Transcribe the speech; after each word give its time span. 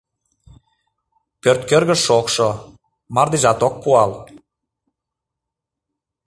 Пӧрткӧргӧ 1.41 1.95
шокшо— 2.05 2.49
мардежат 3.15 3.59
ок 3.67 3.75
пуал. 3.81 4.11